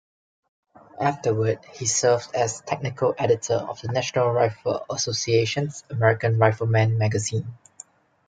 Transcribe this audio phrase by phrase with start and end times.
[0.99, 7.55] Afterward, he served as Technical Editor of the National Rifle Association's "American Rifleman" magazine.